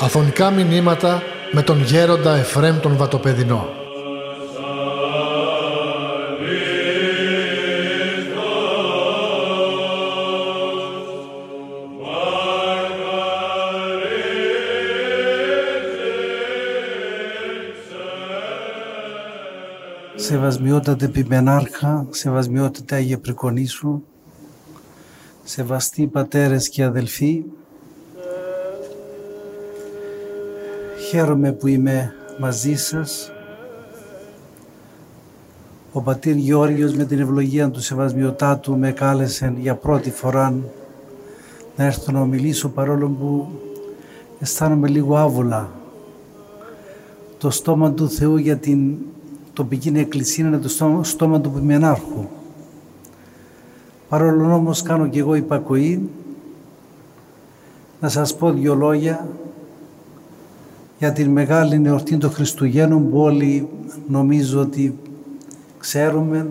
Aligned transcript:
Αφωνικά 0.00 0.50
μηνύματα 0.50 1.22
με 1.52 1.62
τον 1.62 1.82
γέροντα 1.82 2.36
Εφρέμ 2.36 2.80
τον 2.80 2.96
Βατοπεδινό. 2.96 3.77
Σεβασμιότατε 20.28 21.08
Πιμενάρχα, 21.08 22.06
σεβασμιότατε 22.10 22.94
Άγιε 22.94 23.16
Πρικονίσου, 23.16 24.02
σεβαστοί 25.44 26.06
πατέρες 26.06 26.68
και 26.68 26.84
αδελφοί, 26.84 27.44
Χαίρομαι 31.08 31.52
που 31.52 31.66
είμαι 31.66 32.14
μαζί 32.40 32.74
σας. 32.74 33.32
Ο 35.92 36.00
πατήρ 36.00 36.36
Γεώργιος 36.36 36.94
με 36.94 37.04
την 37.04 37.20
ευλογία 37.20 37.70
του 37.70 37.80
Σεβασμιωτάτου 37.80 38.78
με 38.78 38.92
κάλεσε 38.92 39.54
για 39.58 39.74
πρώτη 39.74 40.10
φορά 40.10 40.54
να 41.76 41.84
έρθω 41.84 42.12
να 42.12 42.24
μιλήσω 42.24 42.68
παρόλο 42.68 43.08
που 43.08 43.48
αισθάνομαι 44.38 44.88
λίγο 44.88 45.16
άβολα. 45.16 45.70
Το 47.38 47.50
στόμα 47.50 47.92
του 47.92 48.10
Θεού 48.10 48.36
για 48.36 48.56
την 48.56 48.96
τοπική 49.58 49.92
εκκλησία 49.94 50.46
είναι 50.46 50.58
το 50.58 50.68
στόμα, 50.68 51.04
στόμα 51.04 51.40
του 51.40 51.50
Πιμενάρχου. 51.50 52.26
Παρόλο 54.08 54.54
όμως 54.54 54.82
κάνω 54.82 55.08
και 55.08 55.18
εγώ 55.18 55.34
υπακοή 55.34 56.08
να 58.00 58.08
σας 58.08 58.36
πω 58.36 58.52
δύο 58.52 58.74
λόγια 58.74 59.28
για 60.98 61.12
την 61.12 61.30
μεγάλη 61.30 61.82
εορτή 61.84 62.16
των 62.16 62.30
Χριστουγέννων 62.30 63.10
που 63.10 63.18
όλοι 63.18 63.68
νομίζω 64.08 64.60
ότι 64.60 64.98
ξέρουμε 65.78 66.50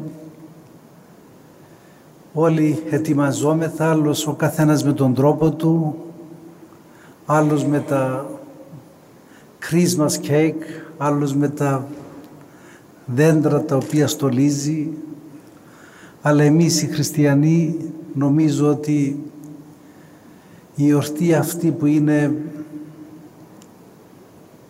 όλοι 2.33 2.83
ετοιμαζόμεθα, 2.89 3.89
άλλος 3.89 4.27
ο 4.27 4.33
καθένας 4.33 4.83
με 4.83 4.93
τον 4.93 5.13
τρόπο 5.13 5.51
του, 5.51 5.95
άλλος 7.25 7.65
με 7.65 7.79
τα 7.79 8.29
Christmas 9.69 10.29
cake, 10.29 10.63
άλλος 10.97 11.35
με 11.35 11.49
τα 11.49 11.87
δέντρα 13.07 13.61
τα 13.61 13.75
οποία 13.75 14.07
στολίζει, 14.07 14.89
αλλά 16.21 16.43
εμείς 16.43 16.81
οι 16.81 16.87
χριστιανοί 16.87 17.77
νομίζω 18.13 18.69
ότι 18.69 19.23
η 20.75 20.89
εορτή 20.89 21.33
αυτή 21.33 21.71
που 21.71 21.85
είναι 21.85 22.35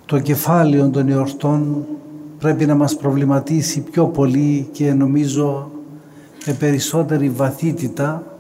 το 0.06 0.20
κεφάλαιο 0.20 0.90
των 0.90 1.10
εορτών 1.10 1.86
πρέπει 2.40 2.66
να 2.66 2.76
μας 2.76 2.98
προβληματίσει 2.98 3.82
πιο 3.82 4.06
πολύ 4.06 4.70
και 4.72 4.94
νομίζω 4.94 5.72
με 6.46 6.54
περισσότερη 6.54 7.30
βαθύτητα. 7.30 8.38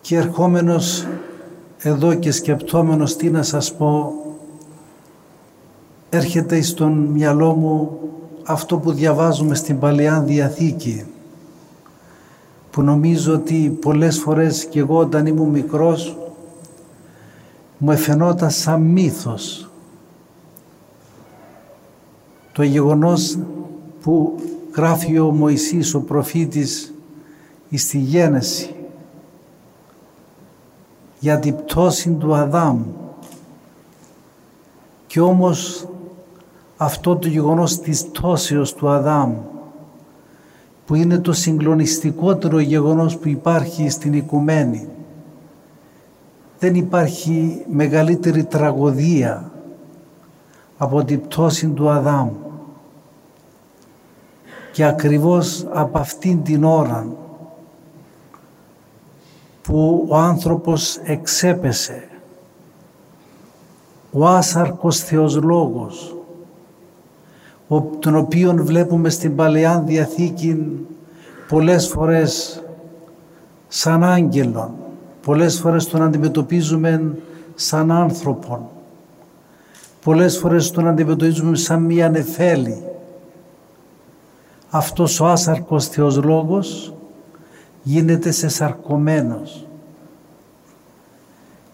Και 0.00 0.16
ερχόμενος 0.16 1.06
εδώ 1.78 2.14
και 2.14 2.30
σκεπτόμενος 2.30 3.16
τι 3.16 3.30
να 3.30 3.42
σας 3.42 3.74
πω 3.74 4.14
έρχεται 6.10 6.62
στον 6.62 6.92
μυαλό 6.92 7.54
μου 7.54 7.98
αυτό 8.44 8.78
που 8.78 8.92
διαβάζουμε 8.92 9.54
στην 9.54 9.78
Παλαιά 9.78 10.20
Διαθήκη 10.20 11.04
που 12.70 12.82
νομίζω 12.82 13.34
ότι 13.34 13.78
πολλές 13.80 14.18
φορές 14.18 14.64
και 14.64 14.78
εγώ 14.78 14.98
όταν 14.98 15.26
ήμουν 15.26 15.48
μικρός 15.48 16.16
μου 17.78 17.90
εφαινόταν 17.90 18.50
σαν 18.50 18.80
μύθος 18.80 19.70
το 22.52 22.62
γεγονός 22.62 23.38
που 24.02 24.34
γράφει 24.74 25.18
ο 25.18 25.30
Μωυσής 25.30 25.94
ο 25.94 26.00
προφήτης 26.00 26.94
στη 27.74 27.98
Γένεση 27.98 28.74
για 31.22 31.38
την 31.38 31.56
πτώση 31.56 32.10
του 32.10 32.34
Αδάμ. 32.34 32.82
Και 35.06 35.20
όμως 35.20 35.88
αυτό 36.82 37.16
το 37.16 37.28
γεγονός 37.28 37.80
της 37.80 38.04
πτώσεως 38.06 38.74
του 38.74 38.88
Αδάμ 38.88 39.34
που 40.86 40.94
είναι 40.94 41.18
το 41.18 41.32
συγκλονιστικότερο 41.32 42.58
γεγονός 42.58 43.16
που 43.16 43.28
υπάρχει 43.28 43.88
στην 43.88 44.12
οικουμένη 44.12 44.88
δεν 46.62 46.74
υπάρχει 46.74 47.64
μεγαλύτερη 47.70 48.44
τραγωδία 48.44 49.50
από 50.78 51.04
την 51.04 51.20
πτώση 51.20 51.68
του 51.68 51.90
Αδάμ. 51.90 52.30
Και 54.72 54.84
ακριβώς 54.84 55.66
από 55.72 55.98
αυτήν 55.98 56.42
την 56.42 56.64
ώρα 56.64 57.06
που 59.62 60.06
ο 60.08 60.16
άνθρωπος 60.16 60.96
εξέπεσε, 60.96 62.08
ο 64.12 64.26
άσαρκος 64.26 64.98
Θεός 64.98 65.34
Λόγος, 65.36 66.16
τον 67.80 68.16
οποίον 68.16 68.64
βλέπουμε 68.64 69.08
στην 69.08 69.36
Παλαιά 69.36 69.82
Διαθήκη 69.86 70.86
πολλές 71.48 71.88
φορές 71.88 72.62
σαν 73.68 74.04
άγγελον, 74.04 74.70
πολλές 75.22 75.60
φορές 75.60 75.86
τον 75.86 76.02
αντιμετωπίζουμε 76.02 77.14
σαν 77.54 77.90
άνθρωπον, 77.90 78.68
πολλές 80.02 80.38
φορές 80.38 80.70
τον 80.70 80.88
αντιμετωπίζουμε 80.88 81.56
σαν 81.56 81.82
μία 81.82 82.08
νεφέλη. 82.08 82.82
Αυτός 84.70 85.20
ο 85.20 85.26
άσαρκος 85.26 85.86
Θεός 85.86 86.16
Λόγος 86.16 86.94
γίνεται 87.82 88.30
σε 88.30 88.48
σαρκωμένος. 88.48 89.66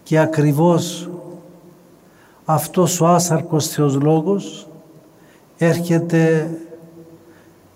Και 0.03 0.19
ακριβώς 0.19 1.09
αυτός 2.45 3.01
ο 3.01 3.07
άσαρκος 3.07 3.67
Θεός 3.67 3.95
Λόγος 3.95 4.68
έρχεται 5.59 6.49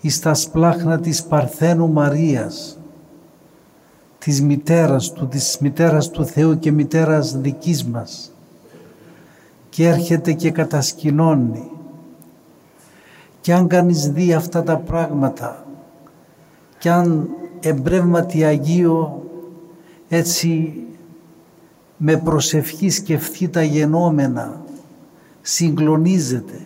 εις 0.01 0.19
τα 0.19 0.33
σπλάχνα 0.33 0.99
της 0.99 1.23
Παρθένου 1.23 1.91
Μαρίας, 1.91 2.79
της 4.17 4.41
μητέρας 4.41 5.11
του, 5.11 5.27
της 5.27 5.57
μητέρας 5.59 6.09
του 6.09 6.25
Θεού 6.25 6.59
και 6.59 6.71
μητέρας 6.71 7.38
δικής 7.38 7.83
μας 7.85 8.31
και 9.69 9.88
έρχεται 9.88 10.33
και 10.33 10.51
κατασκηνώνει. 10.51 11.71
Και 13.41 13.53
αν 13.53 13.67
κανείς 13.67 14.09
δει 14.09 14.33
αυτά 14.33 14.63
τα 14.63 14.77
πράγματα 14.77 15.65
και 16.77 16.89
αν 16.89 17.29
εμπρεύματι 17.59 18.44
Αγίο 18.44 19.23
έτσι 20.09 20.73
με 21.97 22.17
προσευχή 22.17 22.89
σκεφτεί 22.89 23.47
τα 23.50 23.63
γενόμενα, 23.63 24.61
συγκλονίζεται. 25.41 26.61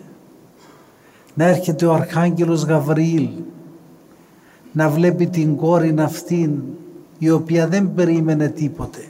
Να 1.38 1.44
έρχεται 1.44 1.86
ο 1.86 1.92
Αρχάγγελος 1.92 2.64
Γαβριήλ, 2.64 3.28
να 4.72 4.88
βλέπει 4.88 5.26
την 5.26 5.56
κόρη 5.56 5.94
αυτήν 5.98 6.60
η 7.18 7.30
οποία 7.30 7.68
δεν 7.68 7.94
περίμενε 7.94 8.48
τίποτε. 8.48 9.08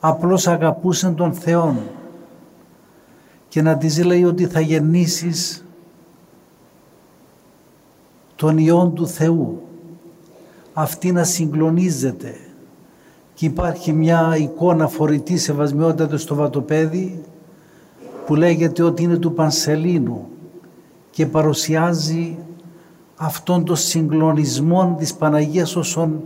Απλώς 0.00 0.46
αγαπούσε 0.46 1.10
τον 1.10 1.32
Θεόν 1.32 1.76
και 3.48 3.62
να 3.62 3.76
της 3.76 4.04
λέει 4.04 4.24
ότι 4.24 4.46
θα 4.46 4.60
γεννήσεις 4.60 5.64
τον 8.36 8.58
Υιόν 8.58 8.94
του 8.94 9.08
Θεού. 9.08 9.62
Αυτή 10.72 11.12
να 11.12 11.24
συγκλονίζεται 11.24 12.34
και 13.34 13.46
υπάρχει 13.46 13.92
μια 13.92 14.36
εικόνα 14.38 14.88
φορητή 14.88 15.36
σεβασμιότητα 15.36 16.16
στο 16.16 16.34
βατοπέδι 16.34 17.22
που 18.26 18.34
λέγεται 18.34 18.82
ότι 18.82 19.02
είναι 19.02 19.16
του 19.16 19.32
Πανσελίνου 19.32 20.28
και 21.10 21.26
παρουσιάζει 21.26 22.38
αυτόν 23.16 23.64
τον 23.64 23.76
συγκλονισμό 23.76 24.94
της 24.98 25.14
Παναγίας 25.14 25.76
όσον 25.76 26.22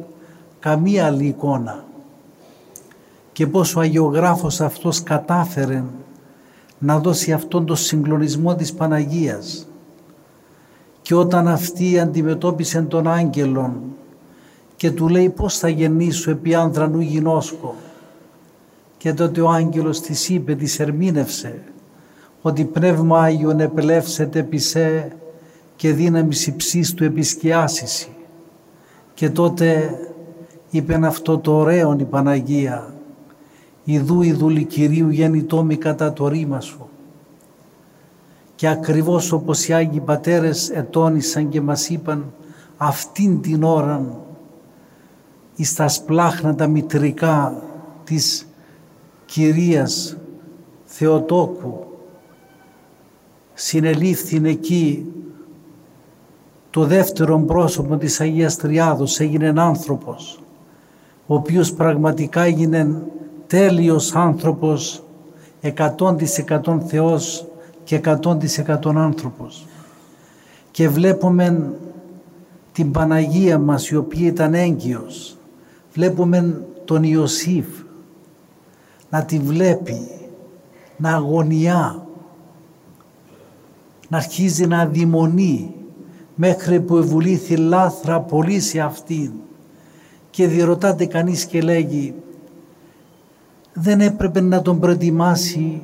καμία 0.59 1.07
άλλη 1.07 1.27
εικόνα 1.27 1.85
και 3.33 3.47
πως 3.47 3.77
ο 3.77 3.81
Αγιογράφος 3.81 4.61
αυτός 4.61 5.03
κατάφερε 5.03 5.85
να 6.79 6.99
δώσει 6.99 7.33
αυτόν 7.33 7.67
τον 7.67 7.77
συγκλονισμό 7.77 8.55
της 8.55 8.73
Παναγίας. 8.73 9.69
Και 11.03 11.15
όταν 11.15 11.49
αυτή 11.49 11.99
αντιμετώπισε 11.99 12.83
τον 12.83 13.09
άγγελον 13.09 13.81
και 14.77 14.91
του 14.91 15.09
λέει 15.09 15.31
πώς 15.31 15.59
θα 15.59 15.69
γεννήσω 15.69 16.31
επί 16.31 16.55
άνδρανου 16.55 17.01
γινώσκω 17.01 17.75
και 18.97 19.15
τότε 19.15 19.41
ο 19.41 19.51
άγγελος 19.51 20.01
της 20.01 20.29
είπε, 20.29 20.55
της 20.55 20.81
ερμήνευσε 20.81 21.63
ότι 22.47 22.65
πνεύμα 22.65 23.23
Άγιον 23.23 23.61
επελεύσεται 23.61 24.39
επί 24.39 24.59
σε 24.59 25.13
και 25.77 25.93
δύναμης 25.93 26.47
υψής 26.47 26.95
του 26.95 27.05
επισκιάσιση. 27.05 28.09
Και 29.15 29.31
τότε 29.31 29.99
είπεν 30.71 31.05
αυτό 31.05 31.39
το 31.39 31.57
ωραίο 31.57 31.97
η 31.99 32.05
Παναγία 32.05 32.95
«Ιδού 33.85 34.23
ιδούλη 34.23 34.65
Κυρίου 34.65 35.09
γεννητόμη 35.09 35.77
κατά 35.77 36.13
το 36.13 36.29
ρήμα 36.29 36.61
σου». 36.61 36.89
Και 38.55 38.69
ακριβώς 38.69 39.33
όπως 39.33 39.69
οι 39.69 39.73
Άγιοι 39.73 40.01
Πατέρες 40.01 40.71
ετώνησαν 40.71 41.49
και 41.49 41.61
μας 41.61 41.89
είπαν 41.89 42.33
αυτήν 42.77 43.41
την 43.41 43.63
ώρα 43.63 44.21
εις 45.57 45.75
τα 45.75 45.89
σπλάχνα 45.89 46.67
μητρικά 46.67 47.63
της 48.05 48.49
Κυρίας 49.25 50.17
Θεοτόκου 50.85 51.84
συνελήφθην 53.55 54.45
εκεί. 54.45 55.07
Το 56.71 56.85
δεύτερο 56.85 57.39
πρόσωπο 57.39 57.97
της 57.97 58.21
Αγίας 58.21 58.57
Τριάδος 58.57 59.21
έγινε 59.21 59.53
άνθρωπος 59.57 60.39
ο 61.27 61.35
οποίος 61.35 61.73
πραγματικά 61.73 62.43
έγινε 62.43 63.03
τέλειος 63.47 64.15
άνθρωπος 64.15 65.03
εκατόν 65.61 66.17
της 66.17 66.39
εκατόν 66.39 66.81
Θεός 66.81 67.47
και 67.85 67.95
εκατόν 67.95 68.39
της 68.39 68.59
εκατόν 68.59 68.99
άνθρωπος. 68.99 69.67
Και 70.71 70.89
βλέπουμε 70.89 71.73
την 72.73 72.91
Παναγία 72.91 73.59
μας 73.59 73.89
η 73.89 73.97
οποία 73.97 74.27
ήταν 74.27 74.55
έγκυος. 74.55 75.37
Βλέπουμε 75.93 76.63
τον 76.85 77.03
Ιωσήφ 77.03 77.67
να 79.11 79.25
τη 79.25 79.39
βλέπει 79.39 80.09
να 80.97 81.15
αγωνιά 81.15 82.04
να 84.09 84.17
αρχίζει 84.17 84.67
να 84.67 84.81
αδειμονεί 84.81 85.75
μέχρι 86.35 86.81
που 86.81 86.97
ευουλήθη 86.97 87.57
λάθρα 87.57 88.21
πολύ 88.21 88.61
σε 88.61 88.81
αυτήν 88.81 89.33
και 90.31 90.47
διερωτάται 90.47 91.07
κανείς 91.07 91.45
και 91.45 91.63
λέγει 91.63 92.15
δεν 93.73 94.01
έπρεπε 94.01 94.41
να 94.41 94.63
τον 94.63 94.81
προετοιμάσει 94.81 95.83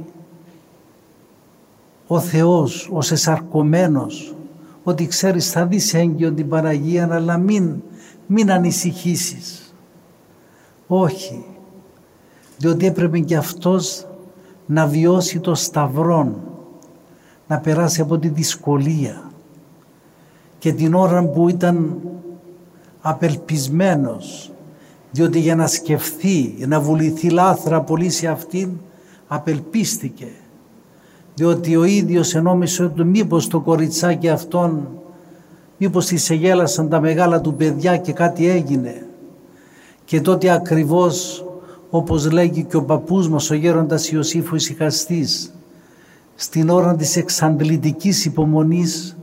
ο 2.07 2.21
Θεός, 2.21 2.91
ο 2.93 2.99
εσαρκωμένος, 3.11 4.35
ότι 4.83 5.07
ξέρεις 5.07 5.51
θα 5.51 5.67
δεις 5.67 5.95
έγκυον 5.95 6.35
την 6.35 6.49
Παναγία 6.49 7.09
αλλά 7.13 7.37
μην, 7.37 7.83
μην 8.27 8.51
ανησυχήσεις. 8.51 9.75
Όχι, 10.87 11.45
διότι 12.59 12.87
έπρεπε 12.87 13.19
και 13.19 13.37
αυτός 13.37 14.07
να 14.67 14.87
βιώσει 14.87 15.41
το 15.41 15.55
σταυρόν, 15.55 16.37
να 17.51 17.59
περάσει 17.59 18.01
από 18.01 18.19
τη 18.19 18.29
δυσκολία 18.29 19.31
και 20.59 20.73
την 20.73 20.95
ώρα 20.95 21.25
που 21.25 21.49
ήταν 21.49 21.97
απελπισμένος 23.01 24.53
διότι 25.11 25.39
για 25.39 25.57
να 25.57 25.67
σκεφτεί, 25.67 26.55
να 26.67 26.81
βουληθεί 26.81 27.31
λάθρα 27.31 27.83
πολύ 27.83 28.11
σε 28.11 28.27
αυτήν 28.27 28.71
απελπίστηκε. 29.27 30.29
Διότι 31.35 31.77
ο 31.77 31.85
ίδιος 31.85 32.35
ενόμισε 32.35 32.83
ότι 32.83 33.05
μήπως 33.05 33.49
το 33.49 33.61
κοριτσάκι 33.61 34.29
αυτόν 34.29 34.89
μήπως 35.77 36.07
της 36.07 36.31
εγέλασαν 36.31 36.89
τα 36.89 37.01
μεγάλα 37.01 37.41
του 37.41 37.55
παιδιά 37.55 37.97
και 37.97 38.13
κάτι 38.13 38.49
έγινε. 38.49 39.07
Και 40.05 40.21
τότε 40.21 40.51
ακριβώς 40.51 41.45
όπως 41.91 42.31
λέγει 42.31 42.65
και 42.65 42.77
ο 42.77 42.83
παππούς 42.83 43.29
μας 43.29 43.51
ο 43.51 43.55
γέροντας 43.55 44.11
Ιωσήφου 44.11 44.55
Ισυχαστής 44.55 45.55
στην 46.43 46.69
ώρα 46.69 46.97
της 46.97 47.17
εξαντλητικής 47.17 48.25
υπομονής 48.25 49.19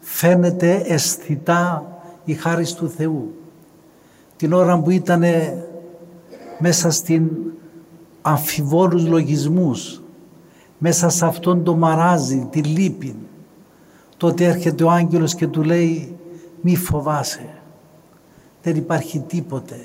φαίνεται 0.00 0.82
αισθητά 0.86 1.86
η 2.24 2.34
χάρη 2.34 2.66
του 2.74 2.88
Θεού. 2.88 3.34
Την 4.36 4.52
ώρα 4.52 4.78
που 4.78 4.90
ήταν 4.90 5.24
μέσα 6.58 6.90
στην 6.90 7.30
αμφιβόλους 8.22 9.06
λογισμούς, 9.06 10.02
μέσα 10.78 11.08
σε 11.08 11.26
αυτόν 11.26 11.64
το 11.64 11.76
μαράζι, 11.76 12.46
τη 12.50 12.62
λύπη, 12.62 13.16
τότε 14.16 14.44
έρχεται 14.44 14.84
ο 14.84 14.90
άγγελος 14.90 15.34
και 15.34 15.46
του 15.46 15.62
λέει 15.62 16.16
μη 16.60 16.76
φοβάσαι, 16.76 17.48
δεν 18.62 18.76
υπάρχει 18.76 19.18
τίποτε. 19.18 19.82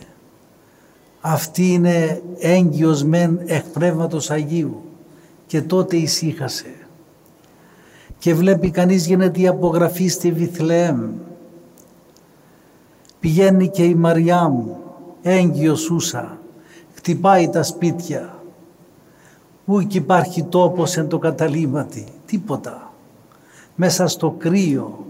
Αυτή 1.22 1.74
είναι 1.74 2.22
έγκυος 2.40 3.04
μεν 3.04 3.40
εκ 3.46 3.66
Πνεύματος 3.66 4.32
Αγίου 4.32 4.87
και 5.48 5.62
τότε 5.62 5.98
ησύχασε. 5.98 6.74
Και 8.18 8.34
βλέπει 8.34 8.72
κανείς 8.72 9.06
γίνεται 9.06 9.42
η 9.42 9.48
απογραφή 9.48 10.08
στη 10.08 10.32
Βιθλεέμ. 10.32 11.10
Πηγαίνει 13.20 13.70
και 13.70 13.84
η 13.84 13.96
Μαριά 13.96 14.48
μου, 14.48 14.78
έγκυος 15.22 15.90
ούσα, 15.90 16.40
χτυπάει 16.94 17.50
τα 17.50 17.64
σπίτια. 17.64 18.42
Ούκ 19.66 19.94
υπάρχει 19.94 20.44
τόπος 20.44 20.98
εν 20.98 21.08
το 21.08 21.18
καταλήμματι, 21.18 22.06
τίποτα. 22.26 22.94
Μέσα 23.76 24.08
στο 24.08 24.36
κρύο, 24.38 25.06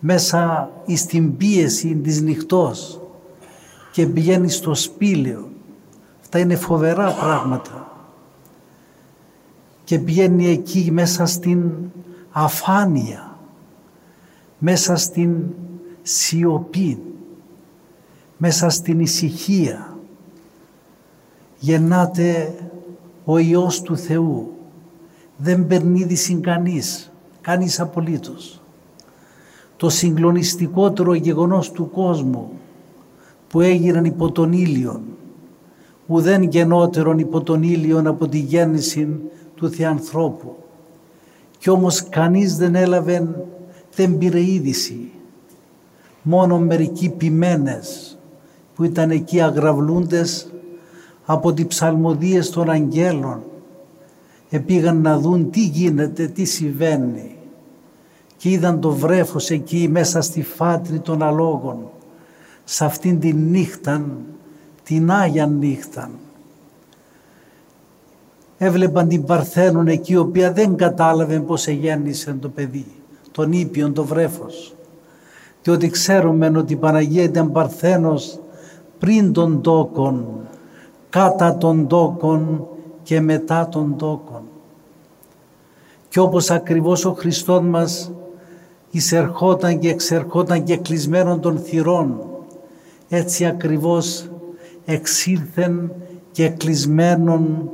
μέσα 0.00 0.70
στην 0.94 1.36
πίεση 1.36 1.94
της 1.96 2.20
νυχτός 2.20 3.00
και 3.92 4.06
πηγαίνει 4.06 4.50
στο 4.50 4.74
σπήλαιο. 4.74 5.48
Αυτά 6.20 6.38
είναι 6.38 6.56
φοβερά 6.56 7.10
πράγματα 7.10 7.91
και 9.92 9.98
πηγαίνει 9.98 10.46
εκεί 10.48 10.88
μέσα 10.92 11.26
στην 11.26 11.70
αφάνεια, 12.30 13.38
μέσα 14.58 14.96
στην 14.96 15.36
σιωπή, 16.02 17.02
μέσα 18.36 18.68
στην 18.68 19.00
ησυχία. 19.00 19.98
Γεννάται 21.58 22.54
ο 23.24 23.38
Υιός 23.38 23.82
του 23.82 23.96
Θεού. 23.96 24.52
Δεν 25.36 25.66
περνίδησε 25.66 26.34
κανείς, 26.34 27.12
κανείς 27.40 27.80
απολύτως. 27.80 28.60
Το 29.76 29.88
συγκλονιστικότερο 29.88 31.14
γεγονός 31.14 31.70
του 31.70 31.90
κόσμου 31.90 32.50
που 33.48 33.60
έγιναν 33.60 34.04
υπό 34.04 34.32
τον 34.32 34.52
ήλιον, 34.52 35.02
ουδέν 36.06 36.42
γενότερον 36.42 37.18
υπό 37.18 37.40
τον 37.40 37.62
ήλιον 37.62 38.06
από 38.06 38.28
τη 38.28 38.38
γέννηση 38.38 39.20
του 39.62 39.70
Θεανθρώπου. 39.70 40.56
Κι 41.58 41.70
όμως 41.70 42.08
κανείς 42.08 42.56
δεν 42.56 42.74
έλαβε, 42.74 43.28
δεν 43.94 44.18
πήρε 44.18 44.40
είδηση. 44.40 45.10
Μόνο 46.22 46.58
μερικοί 46.58 47.08
ποιμένες 47.08 48.18
που 48.74 48.84
ήταν 48.84 49.10
εκεί 49.10 49.40
αγραβλούντες 49.40 50.52
από 51.24 51.52
τις 51.52 51.66
ψαλμοδίες 51.66 52.50
των 52.50 52.70
αγγέλων 52.70 53.42
επήγαν 54.50 55.00
να 55.00 55.18
δουν 55.18 55.50
τι 55.50 55.60
γίνεται, 55.60 56.26
τι 56.26 56.44
συμβαίνει 56.44 57.36
και 58.36 58.50
είδαν 58.50 58.80
το 58.80 58.90
βρέφος 58.90 59.50
εκεί 59.50 59.88
μέσα 59.90 60.20
στη 60.20 60.42
φάτρη 60.42 61.00
των 61.00 61.22
αλόγων 61.22 61.90
σε 62.64 62.84
αυτήν 62.84 63.20
την 63.20 63.36
νύχτα, 63.50 64.06
την 64.82 65.10
Άγια 65.10 65.46
νύχτα 65.46 66.10
έβλεπαν 68.64 69.08
την 69.08 69.24
Παρθένον 69.24 69.86
εκεί, 69.88 70.12
η 70.12 70.16
οποία 70.16 70.52
δεν 70.52 70.76
κατάλαβε 70.76 71.40
πώς 71.40 71.66
εγέννησε 71.66 72.36
το 72.40 72.48
παιδί, 72.48 72.86
τον 73.32 73.52
ήπιον, 73.52 73.92
το 73.92 74.04
βρέφος. 74.04 74.74
Διότι 75.62 75.90
ξέρουμε 75.90 76.52
ότι 76.56 76.72
η 76.72 76.76
Παναγία 76.76 77.22
ήταν 77.22 77.52
Παρθένος 77.52 78.38
πριν 78.98 79.32
των 79.32 79.62
τόκων, 79.62 80.26
κατά 81.10 81.56
των 81.56 81.86
τόκων 81.86 82.66
και 83.02 83.20
μετά 83.20 83.68
των 83.68 83.96
τόκων. 83.96 84.42
Και 86.08 86.20
όπως 86.20 86.50
ακριβώς 86.50 87.04
ο 87.04 87.12
Χριστός 87.12 87.62
μας 87.62 88.12
εισερχόταν 88.90 89.78
και 89.78 89.88
εξερχόταν 89.88 90.64
και 90.64 90.76
κλεισμένων 90.76 91.40
των 91.40 91.58
θυρών, 91.58 92.20
έτσι 93.08 93.44
ακριβώς 93.44 94.30
εξήλθεν 94.84 95.92
και 96.32 96.48
κλεισμένων 96.48 97.70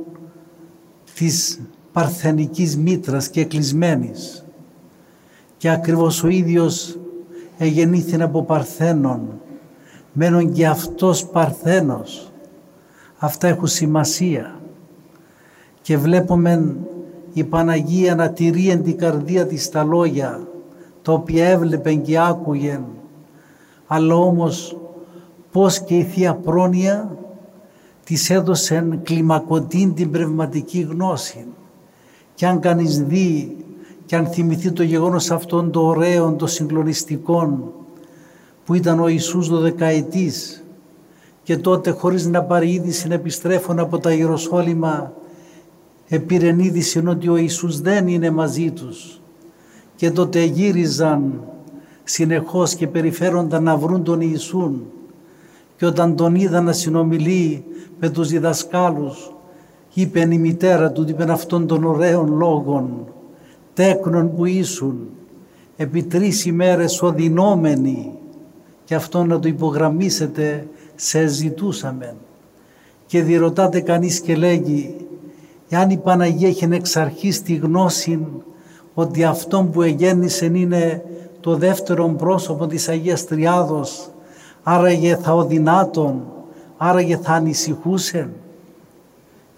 της 1.19 1.59
παρθενικής 1.91 2.77
μήτρας 2.77 3.29
και 3.29 3.45
κλεισμένης. 3.45 4.45
Και 5.57 5.69
ακριβώς 5.69 6.23
ο 6.23 6.27
ίδιος 6.27 6.99
εγεννήθη 7.57 8.21
από 8.21 8.43
Παρθένων 8.43 9.41
μένουν 10.13 10.51
και 10.51 10.67
αυτός 10.67 11.25
Παρθένος. 11.25 12.31
Αυτά 13.17 13.47
έχουν 13.47 13.67
σημασία. 13.67 14.59
Και 15.81 15.97
βλέπουμε 15.97 16.75
η 17.33 17.43
Παναγία 17.43 18.15
να 18.15 18.29
τηρεί 18.29 18.69
εν 18.69 18.83
την 18.83 18.97
καρδία 18.97 19.45
της 19.45 19.69
τα 19.69 19.83
λόγια 19.83 20.47
τα 21.01 21.11
οποία 21.13 21.47
έβλεπε 21.47 21.93
και 21.93 22.19
άκουγε 22.19 22.79
αλλά 23.87 24.15
όμως 24.15 24.77
πως 25.51 25.83
και 25.83 25.95
η 25.95 26.03
Θεία 26.03 26.35
Πρόνοια 26.35 27.17
της 28.09 28.29
έδωσεν 28.29 29.01
κλιμακωτήν 29.03 29.93
την 29.93 30.11
πνευματική 30.11 30.79
γνώση. 30.79 31.45
Και 32.33 32.45
αν 32.45 32.59
κανείς 32.59 33.03
δει 33.03 33.57
και 34.05 34.15
αν 34.15 34.27
θυμηθεί 34.27 34.71
το 34.71 34.83
γεγονός 34.83 35.31
αυτών 35.31 35.71
το 35.71 35.85
ωραίο, 35.85 36.33
το 36.33 36.47
συγκλονιστικό 36.47 37.71
που 38.65 38.73
ήταν 38.73 38.99
ο 38.99 39.07
Ιησούς 39.07 39.49
δωδεκαετής 39.49 40.63
και 41.43 41.57
τότε 41.57 41.89
χωρίς 41.89 42.25
να 42.25 42.43
πάρει 42.43 42.71
είδηση 42.71 43.07
να 43.07 43.13
επιστρέφουν 43.13 43.79
από 43.79 43.97
τα 43.97 44.13
Ιεροσόλυμα 44.13 45.13
επήρεν 46.07 46.59
είδηση 46.59 47.03
ότι 47.07 47.29
ο 47.29 47.37
Ιησούς 47.37 47.81
δεν 47.81 48.07
είναι 48.07 48.29
μαζί 48.29 48.71
τους 48.71 49.21
και 49.95 50.11
τότε 50.11 50.43
γύριζαν 50.43 51.41
συνεχώς 52.03 52.75
και 52.75 52.87
περιφέρονταν 52.87 53.63
να 53.63 53.77
βρουν 53.77 54.03
τον 54.03 54.21
Ιησούν 54.21 54.85
και 55.79 55.85
όταν 55.85 56.15
τον 56.15 56.35
είδαν 56.35 56.63
να 56.63 56.73
συνομιλεί 56.73 57.63
με 57.99 58.09
τους 58.09 58.29
διδασκάλους 58.29 59.35
είπε 59.93 60.19
η 60.19 60.37
μητέρα 60.37 60.91
του, 60.91 61.05
είπε 61.07 61.31
αυτών 61.31 61.67
των 61.67 61.83
ωραίων 61.83 62.33
λόγων 62.37 63.07
τέκνων 63.73 64.35
που 64.35 64.45
ήσουν 64.45 65.09
επί 65.75 66.03
τρεις 66.03 66.45
ημέρες 66.45 67.01
οδυνόμενοι 67.01 68.11
και 68.83 68.95
αυτό 68.95 69.23
να 69.23 69.39
το 69.39 69.47
υπογραμμίσετε 69.47 70.67
σε 70.95 71.27
ζητούσαμε 71.27 72.15
και 73.05 73.23
διερωτάται 73.23 73.79
κανείς 73.79 74.19
και 74.19 74.35
λέγει 74.35 74.95
εάν 75.69 75.89
η 75.89 75.97
Παναγία 75.97 76.47
έχει 76.47 76.67
εξ 76.71 76.95
αρχής 76.95 77.41
τη 77.41 77.55
γνώση 77.55 78.27
ότι 78.93 79.23
αυτό 79.23 79.69
που 79.71 79.81
εγέννησε 79.81 80.45
είναι 80.45 81.03
το 81.39 81.55
δεύτερο 81.55 82.07
πρόσωπο 82.07 82.67
της 82.67 82.89
Αγίας 82.89 83.25
Τριάδος 83.25 84.09
άραγε 84.63 85.15
θα 85.15 85.33
οδυνάτων, 85.33 86.21
άραγε 86.77 87.17
θα 87.17 87.33
ανησυχούσε 87.33 88.29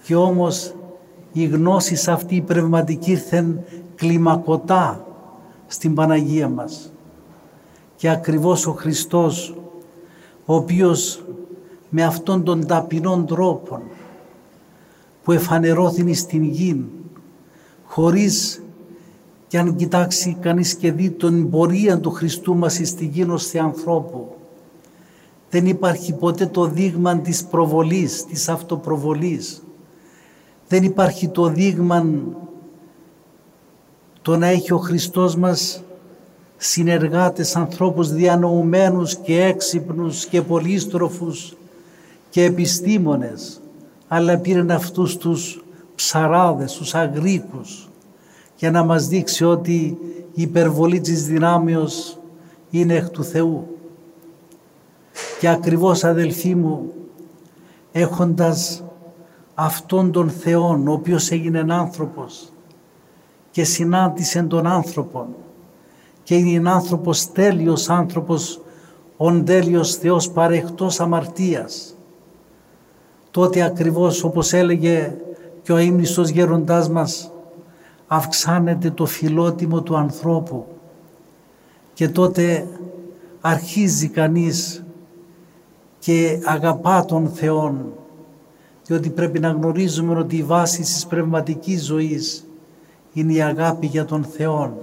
και 0.04 0.16
όμως 0.16 0.74
η 1.32 1.46
γνώση 1.46 2.12
αυτή 2.12 2.36
η 2.36 2.42
πνευματική 2.42 3.12
ήρθεν 3.12 3.60
κλιμακωτά 3.96 5.06
στην 5.68 5.94
Παναγία 5.94 6.50
μας. 6.50 6.92
Και 7.96 8.10
ακριβώς 8.10 8.68
ο 8.68 8.72
Χριστός, 8.72 9.56
ο 10.46 10.56
οποίος 10.56 11.24
με 11.90 12.04
αυτόν 12.04 12.44
τον 12.44 12.68
ταπεινόν 12.68 13.26
τρόπο 13.26 13.82
που 15.24 15.32
εφανερώθηνε 15.32 16.14
στην 16.14 16.44
γη, 16.44 16.86
χωρίς 17.86 18.64
και 19.48 19.58
αν 19.58 19.76
κοιτάξει 19.76 20.38
κανείς 20.40 20.76
και 20.76 20.92
δει 20.92 21.10
τον 21.10 21.50
πορεία 21.50 22.00
του 22.00 22.12
Χριστού 22.12 22.56
μας 22.56 22.80
στη 22.84 23.06
γη 23.06 23.24
ως 23.24 23.56
ανθρώπου, 23.56 24.36
δεν 25.52 25.66
υπάρχει 25.66 26.14
ποτέ 26.14 26.46
το 26.46 26.66
δείγμα 26.66 27.18
της 27.20 27.44
προβολής, 27.46 28.26
της 28.26 28.50
αυτοπροβολής. 28.50 29.64
Δεν 30.68 30.84
υπάρχει 30.84 31.28
το 31.28 31.48
δείγμα 31.48 32.06
το 34.22 34.38
να 34.38 34.48
έχει 34.48 34.74
ο 34.74 34.78
Χριστός 34.78 35.36
μας 35.36 35.84
συνεργάτες 36.58 37.56
ανθρώπους 37.56 38.12
διανοουμένους 38.12 39.16
και 39.16 39.44
έξυπνους 39.44 40.26
και 40.26 40.42
πολύστροφους 40.42 41.56
και 42.30 42.44
επιστήμονες 42.44 43.62
αλλά 44.08 44.38
πήραν 44.38 44.72
αυτούς 44.72 45.18
τους 45.18 45.64
ψαράδες, 45.96 46.74
τους 46.74 46.96
αγρίκους 46.96 47.90
για 48.56 48.72
να 48.72 48.84
μας 48.84 49.08
δείξει 49.08 49.46
ότι 49.46 49.98
η 50.34 50.42
υπερβολή 50.42 51.00
της 51.00 51.26
δυνάμεως 51.26 52.20
είναι 52.70 52.96
εκ 52.96 53.10
του 53.10 53.24
Θεού. 53.24 53.81
Και 55.40 55.50
ακριβώς 55.50 56.04
αδελφοί 56.04 56.56
μου 56.56 56.92
έχοντας 57.92 58.84
αυτόν 59.54 60.12
τον 60.12 60.30
Θεόν 60.30 60.88
ο 60.88 60.92
οποίος 60.92 61.32
έγινε 61.32 61.66
άνθρωπος 61.70 62.52
και 63.52 63.64
συνάντησε 63.64 64.44
τον 64.44 64.68
άνθρωπο 64.68 65.28
και 66.24 66.36
είναι 66.36 66.70
άνθρωπος 66.70 67.32
τέλειος 67.32 67.90
άνθρωπος 67.90 68.62
ον 69.18 69.46
τέλειος 69.46 69.96
Θεός 69.96 70.32
παρεχτός 70.32 71.00
αμαρτίας 71.00 71.96
τότε 73.32 73.62
ακριβώς 73.62 74.24
όπως 74.24 74.54
έλεγε 74.54 75.16
και 75.62 75.72
ο 75.72 75.78
ύμνηστος 75.78 76.30
γέροντάς 76.30 76.90
μας 76.90 77.32
αυξάνεται 78.08 78.92
το 78.92 79.06
φιλότιμο 79.06 79.82
του 79.82 79.96
ανθρώπου 79.96 80.66
και 81.94 82.10
τότε 82.10 82.68
αρχίζει 83.42 84.08
κανείς 84.08 84.84
και 86.02 86.40
αγαπά 86.46 87.06
τον 87.06 87.30
Θεόν 87.30 87.94
διότι 88.86 89.10
πρέπει 89.10 89.40
να 89.40 89.50
γνωρίζουμε 89.50 90.20
ότι 90.20 90.38
η 90.38 90.44
βάση 90.44 90.82
της 90.82 91.06
πνευματικής 91.10 91.84
ζωής 91.84 92.48
είναι 93.14 93.34
η 93.34 93.42
αγάπη 93.42 93.86
για 93.86 94.06
τον 94.06 94.24
Θεό. 94.24 94.78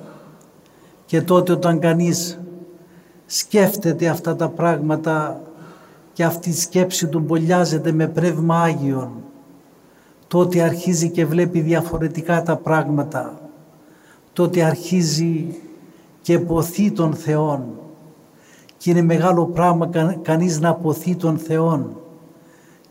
Και 1.07 1.23
τότε 1.23 1.53
όταν 1.53 1.79
κανείς 1.79 2.41
σκέφτεται 3.27 4.09
αυτά 4.09 4.37
τα 4.37 4.49
πράγματα 4.49 5.41
και 6.13 6.25
αυτή 6.25 6.49
η 6.49 6.55
σκέψη 6.55 7.07
του 7.07 7.19
μπολιάζεται 7.19 7.93
με 7.93 8.07
πνεύμα 8.07 8.63
Άγιον, 8.63 9.11
τότε 10.29 10.63
αρχίζει 10.63 11.11
και 11.11 11.27
βλέπει 11.27 11.61
διαφορετικά 11.61 12.43
τα 12.43 12.57
πράγματα. 12.57 13.41
Τότε 14.33 14.63
αρχίζει 14.63 15.57
και 16.23 16.39
ποθεί 16.39 16.91
τον 16.91 17.15
Θεόν. 17.15 17.65
Και 18.79 18.91
είναι 18.91 19.03
μεγάλο 19.03 19.47
πράγμα 19.47 19.91
κανείς 20.23 20.61
να 20.61 20.75
ποθεί 20.75 21.17
τον 21.17 21.39
Θεόν. 21.39 21.97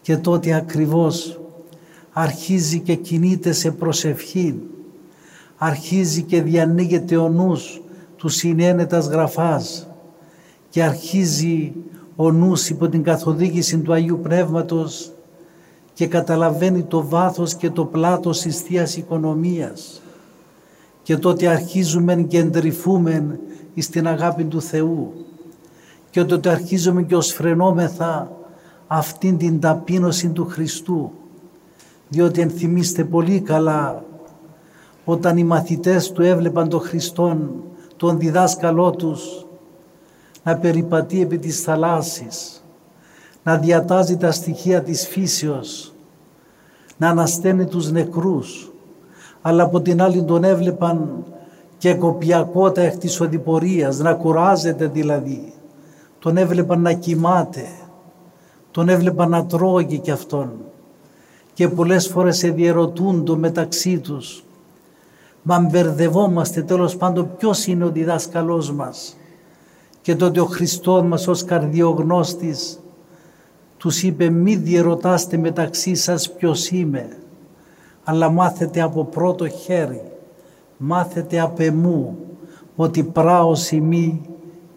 Και 0.02 0.18
τότε 0.18 0.54
ακριβώς 0.54 1.40
αρχίζει 2.12 2.80
και 2.80 2.96
κινείται 2.96 3.52
σε 3.52 3.72
προσευχή. 3.72 4.60
Αρχίζει 5.58 6.22
και 6.22 6.42
διανοίγεται 6.42 7.18
ο 7.18 7.30
νους 7.30 7.82
του 8.16 8.30
συνένετας 8.30 9.08
γραφάς. 9.08 9.88
Και 10.70 10.84
αρχίζει 10.84 11.74
ο 12.16 12.32
νους 12.32 12.70
υπό 12.70 12.90
την 12.90 13.04
καθοδήγηση 13.04 13.78
του 13.78 13.94
Αγίου 13.94 14.20
Πνεύματος 14.24 15.12
και 15.94 16.08
καταλαβαίνει 16.08 16.84
το 16.84 17.08
βάθος 17.08 17.56
και 17.56 17.70
το 17.70 17.86
πλάτος 17.86 18.42
της 18.42 18.62
Θείας 18.62 18.98
Οικονομίας. 18.98 20.02
Και 21.04 21.18
τότε 21.18 21.48
αρχίζουμε 21.48 22.16
και 22.16 22.38
εντρυφούμε 22.38 23.40
στην 23.78 24.08
αγάπη 24.08 24.44
του 24.44 24.62
Θεού 24.62 25.27
και 26.18 26.24
τότε 26.24 26.50
αρχίζουμε 26.50 27.04
και 27.04 27.16
ως 27.16 27.32
φρενόμεθα 27.32 28.32
αυτήν 28.88 29.38
την 29.38 29.60
ταπείνωση 29.60 30.30
του 30.30 30.46
Χριστού 30.46 31.12
διότι 32.10 32.42
ενθυμίστε 32.42 33.04
πολύ 33.04 33.40
καλά 33.40 34.04
όταν 35.06 35.38
οι 35.38 35.44
μαθητές 35.44 36.12
του 36.12 36.22
έβλεπαν 36.22 36.70
τον 36.70 36.80
Χριστόν, 36.80 37.54
τον 37.98 38.20
διδάσκαλό 38.20 38.92
τους, 38.92 39.46
να 40.44 40.58
περιπατεί 40.58 41.22
επί 41.22 41.38
της 41.38 41.62
θαλάσσης, 41.62 42.64
να 43.44 43.58
διατάζει 43.58 44.18
τα 44.18 44.32
στοιχεία 44.32 44.82
της 44.82 45.08
φύσεως, 45.08 45.94
να 46.98 47.10
ανασταίνει 47.10 47.66
τους 47.66 47.92
νεκρούς, 47.92 48.72
αλλά 49.42 49.64
από 49.64 49.82
την 49.82 50.02
άλλη 50.02 50.24
τον 50.24 50.44
έβλεπαν 50.44 51.24
και 51.78 51.94
κοπιακότα 51.94 52.82
εκ 52.82 52.98
της 52.98 53.20
οδηπορίας, 53.20 53.98
να 53.98 54.14
κουράζεται 54.14 54.88
δηλαδή. 54.88 55.52
Τον 56.20 56.38
έβλεπαν 56.38 56.82
να 56.82 56.94
κοιμάται, 56.94 57.66
τον 58.72 58.90
έβλεπαν 58.90 59.30
να 59.30 59.46
τρώγει 59.46 60.00
κι 60.00 60.12
αυτόν 60.12 60.52
και 61.54 61.68
πολλές 61.68 62.08
φορές 62.08 62.44
εδιερωτούν 62.44 63.26
το 63.26 63.38
μεταξύ 63.38 64.00
τους 64.00 64.44
Μα 65.50 65.60
μπερδευόμαστε 65.60 66.62
τέλος 66.62 66.98
πάντων 66.98 67.30
ποιος 67.38 67.66
είναι 67.66 67.84
ο 67.84 67.90
διδάσκαλός 67.90 68.72
μας; 68.72 69.18
Και 70.02 70.16
τότε 70.16 70.40
ο 70.40 70.46
Χριστός 70.46 71.04
μας 71.04 71.28
ως 71.28 71.44
καρδιογνώστης 71.44 72.80
τους 73.78 74.04
είπε 74.04 74.30
μη 74.30 74.56
διερωτάστε 74.56 75.38
μεταξύ 75.38 75.96
σας 75.96 76.32
ποιος 76.32 76.70
είμαι 76.70 77.10
αλλά 78.04 78.30
μάθετε 78.30 78.82
από 78.82 79.06
πρώτο 79.06 79.48
χέρι, 79.48 80.12
μάθετε 80.78 81.40
απ' 81.40 81.60
εμού 81.60 82.18
ότι 82.76 83.04
πράος 83.04 83.72
ημί 83.72 84.22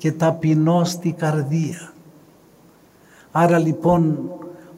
και 0.00 0.12
ταπεινώς 0.12 0.98
τη 0.98 1.12
καρδία. 1.12 1.92
Άρα 3.32 3.58
λοιπόν 3.58 4.30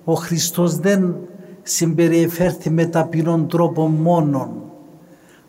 ο 0.05 0.15
Χριστός 0.15 0.77
δεν 0.77 1.17
συμπεριεφέρθη 1.63 2.71
με 2.71 2.87
ταπεινόν 2.87 3.49
τρόπο 3.49 3.89
μόνον 3.89 4.51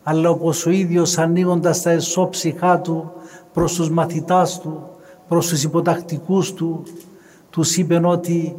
αλλά 0.02 0.30
όπως 0.30 0.66
ο 0.66 0.70
ίδιος 0.70 1.18
ανοίγοντας 1.18 1.82
τα 1.82 1.90
εσώψυχά 1.90 2.80
του 2.80 3.12
προς 3.52 3.74
τους 3.74 3.90
μαθητάς 3.90 4.60
του, 4.60 4.88
προς 5.28 5.48
τους 5.48 5.62
υποτακτικούς 5.64 6.52
του, 6.52 6.82
τους 7.50 7.76
είπε 7.76 8.00
ότι 8.04 8.56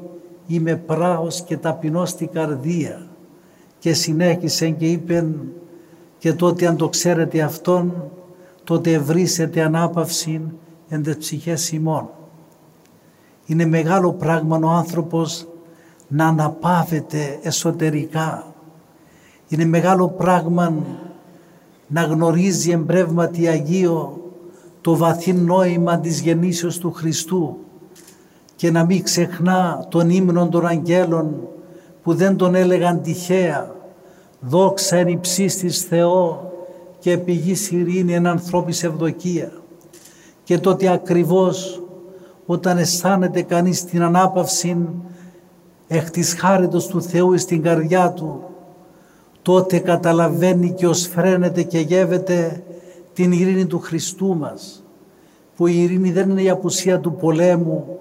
είμαι 0.47 0.75
πράος 0.75 1.41
και 1.41 1.57
ταπεινός 1.57 2.09
στην 2.09 2.29
καρδία 2.31 3.07
και 3.79 3.93
συνέχισε 3.93 4.69
και 4.69 4.85
είπε 4.91 5.27
και 6.17 6.33
τότε 6.33 6.67
αν 6.67 6.77
το 6.77 6.89
ξέρετε 6.89 7.41
αυτόν 7.41 8.11
τότε 8.63 8.93
ευρύσετε 8.93 9.61
ανάπαυση 9.61 10.41
εν 10.95 11.03
τες 11.03 11.17
ψυχές 11.17 11.71
ημών. 11.71 12.09
Είναι 13.45 13.65
μεγάλο 13.65 14.13
πράγμα 14.13 14.59
ο 14.63 14.67
άνθρωπος 14.67 15.47
να 16.07 16.27
αναπαύεται 16.27 17.39
εσωτερικά. 17.41 18.53
Είναι 19.47 19.65
μεγάλο 19.65 20.07
πράγμα 20.07 20.73
να 21.87 22.03
γνωρίζει 22.03 22.71
εμπρεύματι 22.71 23.47
Αγίο 23.47 24.19
το 24.81 24.95
βαθύ 24.95 25.33
νόημα 25.33 25.99
της 25.99 26.19
γεννήσεως 26.19 26.77
του 26.77 26.91
Χριστού 26.91 27.57
και 28.55 28.71
να 28.71 28.85
μην 28.85 29.03
ξεχνά 29.03 29.85
τον 29.89 30.09
ύμνο 30.09 30.49
των 30.49 30.67
αγγέλων 30.67 31.47
που 32.03 32.13
δεν 32.13 32.35
τον 32.35 32.55
έλεγαν 32.55 33.01
τυχαία 33.01 33.75
δόξα 34.39 34.95
εν 34.95 35.07
υψίστης 35.07 35.81
Θεό 35.81 36.51
και 36.99 37.17
πηγή 37.17 37.55
ειρήνη 37.75 38.13
εν 38.13 38.27
ανθρώπης 38.27 38.83
ευδοκία 38.83 39.51
και 40.45 40.59
τότε 40.59 40.91
ακριβώς 40.91 41.83
όταν 42.45 42.77
αισθάνεται 42.77 43.41
κανείς 43.41 43.85
την 43.85 44.01
ανάπαυση 44.01 44.87
εκ 45.87 46.09
της 46.09 46.33
χάριτος 46.33 46.87
του 46.87 47.01
Θεού 47.01 47.37
στην 47.37 47.61
καρδιά 47.61 48.11
του 48.11 48.43
τότε 49.41 49.79
καταλαβαίνει 49.79 50.73
και 50.73 50.87
ως 50.87 51.07
φρένεται 51.07 51.63
και 51.63 51.79
γεύεται 51.79 52.63
την 53.13 53.31
ειρήνη 53.31 53.65
του 53.65 53.79
Χριστού 53.79 54.35
μας 54.35 54.83
που 55.55 55.67
η 55.67 55.81
ειρήνη 55.81 56.11
δεν 56.11 56.29
είναι 56.29 56.41
η 56.41 56.49
απουσία 56.49 56.99
του 56.99 57.15
πολέμου 57.15 57.99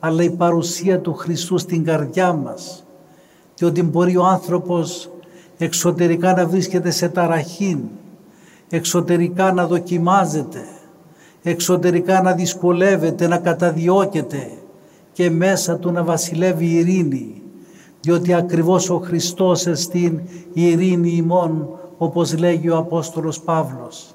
αλλά 0.00 0.22
η 0.22 0.30
παρουσία 0.30 1.00
του 1.00 1.14
Χριστού 1.14 1.58
στην 1.58 1.84
καρδιά 1.84 2.32
μας 2.32 2.84
και 3.54 3.64
ότι 3.64 3.82
μπορεί 3.82 4.16
ο 4.16 4.24
άνθρωπος 4.24 5.10
εξωτερικά 5.58 6.32
να 6.32 6.46
βρίσκεται 6.46 6.90
σε 6.90 7.08
ταραχήν, 7.08 7.78
εξωτερικά 8.68 9.52
να 9.52 9.66
δοκιμάζεται, 9.66 10.64
εξωτερικά 11.42 12.22
να 12.22 12.32
δυσκολεύεται, 12.32 13.28
να 13.28 13.38
καταδιώκεται 13.38 14.50
και 15.12 15.30
μέσα 15.30 15.76
του 15.76 15.92
να 15.92 16.04
βασιλεύει 16.04 16.66
η 16.66 16.76
ειρήνη, 16.76 17.42
διότι 18.00 18.34
ακριβώς 18.34 18.90
ο 18.90 18.98
Χριστός 18.98 19.66
εστίν 19.66 20.20
η 20.52 20.70
ειρήνη 20.70 21.10
ημών, 21.10 21.68
όπως 21.98 22.38
λέγει 22.38 22.70
ο 22.70 22.76
Απόστολος 22.76 23.40
Παύλος. 23.40 24.14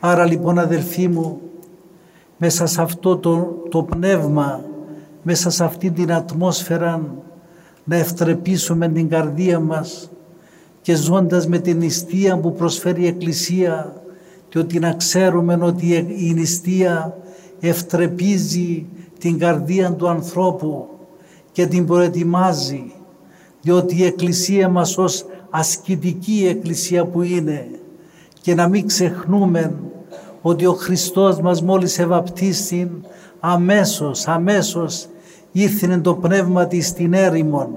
Άρα 0.00 0.24
λοιπόν 0.24 0.58
αδελφοί 0.58 1.08
μου, 1.08 1.40
μέσα 2.36 2.66
σε 2.66 2.82
αυτό 2.82 3.16
το, 3.16 3.56
το 3.70 3.82
πνεύμα, 3.82 4.64
μέσα 5.22 5.50
σε 5.50 5.64
αυτή 5.64 5.90
την 5.90 6.12
ατμόσφαιρα 6.12 7.02
να 7.84 7.96
ευτρεπήσουμε 7.96 8.88
την 8.88 9.08
καρδία 9.08 9.60
μας 9.60 10.10
και 10.82 10.94
ζώντας 10.94 11.46
με 11.46 11.58
την 11.58 11.78
νηστεία 11.78 12.38
που 12.38 12.52
προσφέρει 12.52 13.02
η 13.02 13.06
Εκκλησία 13.06 13.97
και 14.48 14.58
ότι 14.58 14.78
να 14.78 14.92
ξέρουμε 14.92 15.58
ότι 15.60 16.14
η 16.18 16.32
νηστεία 16.34 17.16
ευτρεπίζει 17.60 18.86
την 19.18 19.38
καρδία 19.38 19.92
του 19.92 20.08
ανθρώπου 20.08 20.88
και 21.52 21.66
την 21.66 21.86
προετοιμάζει 21.86 22.92
διότι 23.60 23.96
η 23.96 24.04
Εκκλησία 24.04 24.68
μας 24.68 24.98
ως 24.98 25.24
ασκητική 25.50 26.46
Εκκλησία 26.50 27.04
που 27.04 27.22
είναι 27.22 27.68
και 28.40 28.54
να 28.54 28.68
μην 28.68 28.86
ξεχνούμε 28.86 29.74
ότι 30.42 30.66
ο 30.66 30.72
Χριστός 30.72 31.40
μας 31.40 31.62
μόλις 31.62 31.98
ευαπτίστην 31.98 32.88
αμέσως, 33.40 34.28
αμέσως 34.28 35.08
ήρθινε 35.52 35.98
το 35.98 36.14
πνεύμα 36.14 36.66
της 36.66 36.86
στην 36.86 37.12
έρημον 37.12 37.68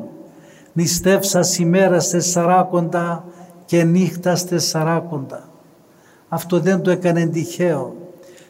νηστεύσας 0.73 1.57
ημέρας 1.57 2.09
τεσσαράκοντα 2.09 3.25
και 3.65 3.83
νύχτας 3.83 4.45
τεσσαράκοντα. 4.45 5.50
Αυτό 6.33 6.59
δεν 6.59 6.81
το 6.81 6.91
έκανε 6.91 7.25
τυχαίο, 7.25 7.95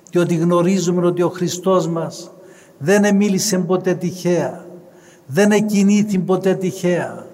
διότι 0.09 0.35
γνωρίζουμε 0.35 1.05
ότι 1.05 1.21
ο 1.21 1.29
Χριστός 1.29 1.87
μας 1.87 2.31
δεν 2.77 3.03
εμίλησε 3.03 3.57
ποτέ 3.57 3.93
τυχαία, 3.93 4.65
δεν 5.25 5.51
εκινήθη 5.51 6.19
ποτέ 6.19 6.53
τυχαία, 6.53 7.25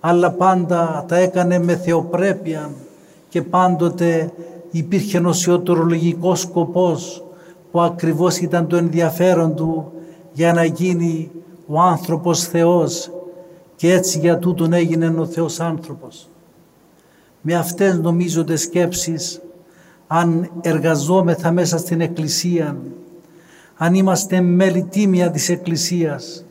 αλλά 0.00 0.30
πάντα 0.30 1.04
τα 1.08 1.16
έκανε 1.16 1.58
με 1.58 1.76
θεοπρέπεια 1.76 2.70
και 3.28 3.42
πάντοτε 3.42 4.32
υπήρχε 4.70 5.20
νοσιοτρολογικός 5.20 6.40
σκοπός 6.40 7.24
που 7.70 7.80
ακριβώς 7.80 8.38
ήταν 8.38 8.66
το 8.66 8.76
ενδιαφέρον 8.76 9.54
του 9.54 9.92
για 10.32 10.52
να 10.52 10.64
γίνει 10.64 11.30
ο 11.66 11.80
άνθρωπος 11.80 12.44
Θεός 12.44 13.10
και 13.76 13.92
έτσι 13.92 14.18
για 14.18 14.38
τούτον 14.38 14.72
έγινε 14.72 15.14
ο 15.18 15.26
Θεός 15.26 15.60
άνθρωπος. 15.60 16.28
Με 17.40 17.54
αυτές 17.54 17.98
νομίζονται 17.98 18.56
σκέψεις 18.56 19.40
αν 20.06 20.50
εργαζόμεθα 20.60 21.52
μέσα 21.52 21.78
στην 21.78 22.00
Εκκλησία, 22.00 22.76
αν 23.76 23.94
είμαστε 23.94 24.40
μέλη 24.40 24.82
τίμια 24.82 25.30
της 25.30 25.48
Εκκλησίας, 25.48 26.44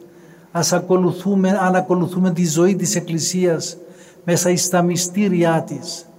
ας 0.51 0.73
ακολουθούμε, 0.73 1.49
αν 1.61 1.75
ακολουθούμε 1.75 2.31
τη 2.31 2.45
ζωή 2.47 2.75
της 2.75 2.95
Εκκλησίας 2.95 3.77
μέσα 4.23 4.55
στα 4.55 4.81
μυστήριά 4.81 5.63
της, 5.67 6.09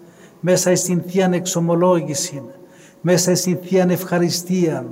μέσα 0.40 0.74
στην 0.74 1.02
Θεία 1.06 1.28
Εξομολόγηση, 1.32 2.42
μέσα 3.00 3.34
στην 3.34 3.58
Θεία 3.62 3.86
Ευχαριστία, 3.88 4.86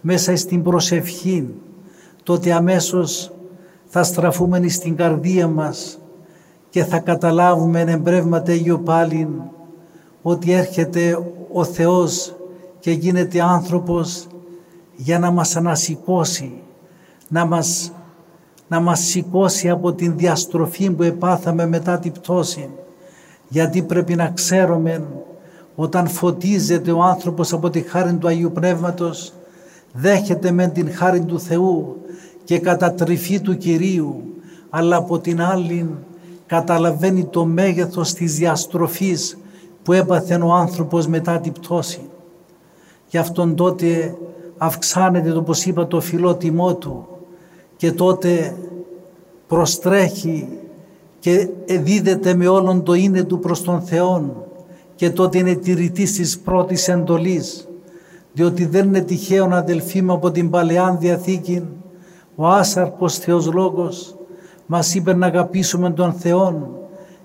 μέσα 0.00 0.36
στην 0.36 0.62
προσευχή, 0.62 1.54
τότε 2.22 2.52
αμέσως 2.52 3.32
θα 3.86 4.02
στραφούμε 4.02 4.68
στην 4.68 4.96
καρδία 4.96 5.48
μας 5.48 5.98
και 6.70 6.84
θα 6.84 6.98
καταλάβουμε 6.98 7.80
εν 7.80 7.88
εμπρεύμα 7.88 8.42
Τέγιο 8.42 8.78
πάλιν 8.78 9.28
ότι 10.28 10.52
έρχεται 10.52 11.18
ο 11.52 11.64
Θεός 11.64 12.36
και 12.80 12.90
γίνεται 12.90 13.42
άνθρωπος 13.42 14.26
για 14.96 15.18
να 15.18 15.30
μας 15.30 15.56
ανασηκώσει, 15.56 16.52
να 17.28 17.44
μας, 17.44 17.92
να 18.68 18.80
μας 18.80 19.00
σηκώσει 19.00 19.68
από 19.70 19.92
την 19.92 20.16
διαστροφή 20.16 20.90
που 20.90 21.02
επάθαμε 21.02 21.66
μετά 21.66 21.98
την 21.98 22.12
πτώση. 22.12 22.68
Γιατί 23.48 23.82
πρέπει 23.82 24.14
να 24.14 24.28
ξέρουμε 24.28 25.06
όταν 25.74 26.08
φωτίζεται 26.08 26.92
ο 26.92 27.02
άνθρωπος 27.02 27.52
από 27.52 27.70
τη 27.70 27.80
χάρη 27.80 28.14
του 28.14 28.28
Αγίου 28.28 28.52
Πνεύματος 28.52 29.32
δέχεται 29.92 30.50
με 30.50 30.68
την 30.68 30.92
χάρη 30.92 31.20
του 31.20 31.40
Θεού 31.40 31.96
και 32.44 32.58
κατατρυφή 32.58 33.40
του 33.40 33.56
Κυρίου, 33.56 34.22
αλλά 34.70 34.96
από 34.96 35.18
την 35.18 35.40
άλλη 35.40 35.90
καταλαβαίνει 36.46 37.24
το 37.24 37.44
μέγεθος 37.44 38.12
της 38.12 38.36
διαστροφής 38.36 39.38
που 39.86 39.92
έπαθε 39.92 40.34
ο 40.34 40.52
άνθρωπος 40.52 41.06
μετά 41.06 41.40
την 41.40 41.52
πτώση. 41.52 42.00
Γι' 43.08 43.18
αυτόν 43.18 43.54
τότε 43.54 44.16
αυξάνεται, 44.56 45.32
όπως 45.32 45.64
είπα, 45.64 45.86
το 45.86 46.00
φιλότιμό 46.00 46.74
του 46.74 47.06
και 47.76 47.92
τότε 47.92 48.56
προστρέχει 49.46 50.48
και 51.18 51.48
δίδεται 51.66 52.34
με 52.34 52.48
όλον 52.48 52.82
το 52.82 52.94
είναι 52.94 53.22
του 53.24 53.38
προς 53.38 53.62
τον 53.62 53.80
Θεόν 53.80 54.44
και 54.94 55.10
τότε 55.10 55.38
είναι 55.38 55.54
τηρητής 55.54 56.12
της 56.12 56.38
πρώτης 56.38 56.88
εντολής 56.88 57.68
διότι 58.32 58.66
δεν 58.66 58.86
είναι 58.86 59.00
τυχαίο 59.00 59.48
αδελφοί 59.52 60.02
μου 60.02 60.12
από 60.12 60.30
την 60.30 60.50
Παλαιά 60.50 60.96
Διαθήκη 61.00 61.64
ο 62.34 62.46
άσαρκος 62.46 63.18
Θεός 63.18 63.52
Λόγος 63.52 64.16
μας 64.66 64.94
είπε 64.94 65.14
να 65.14 65.26
αγαπήσουμε 65.26 65.90
τον 65.90 66.12
Θεόν 66.12 66.68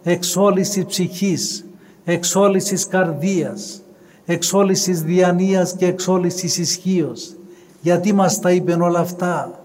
εξ 0.04 0.36
όλης 0.36 0.70
της 0.70 0.86
ψυχής, 0.86 1.66
εξ 2.04 2.36
όλης 2.36 2.64
της 2.64 2.88
καρδίας, 2.88 3.82
εξ 4.26 4.54
όλης 4.54 4.84
της 4.84 5.02
διανοίας 5.02 5.74
και 5.74 5.86
εξ 5.86 6.08
όλης 6.08 6.36
της 6.36 6.58
ισχύος. 6.58 7.36
Γιατί 7.82 8.14
μας 8.14 8.40
τα 8.40 8.52
είπε 8.52 8.74
όλα 8.74 9.00
αυτά, 9.00 9.60